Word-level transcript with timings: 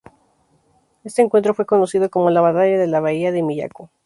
Este 1.03 1.21
encuentro 1.21 1.53
fue 1.53 1.67
conocido 1.67 2.09
como 2.09 2.31
la 2.31 2.41
"batalla 2.41 2.79
de 2.79 2.87
la 2.87 3.01
bahía 3.01 3.31
de 3.31 3.43
Miyako". 3.43 3.91